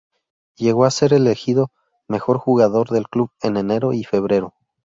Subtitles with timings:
[0.57, 1.69] Llegó a ser elegido
[2.07, 4.55] mejor jugador del club en enero y febrero.